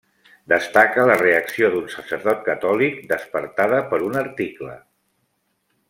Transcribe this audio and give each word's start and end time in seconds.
Destaca 0.51 1.03
la 1.09 1.17
reacció 1.19 1.69
d'un 1.75 1.85
sacerdot 1.97 2.41
catòlic 2.49 2.97
despertada 3.13 3.83
per 3.93 4.01
un 4.11 4.21
article. 4.25 4.77